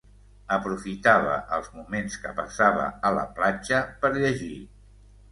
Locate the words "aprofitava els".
0.53-1.67